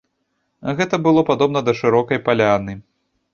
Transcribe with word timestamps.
Гэта 0.79 0.99
было 1.07 1.21
падобна 1.29 1.59
да 1.67 1.75
шырокай 1.81 2.19
паляны. 2.31 2.73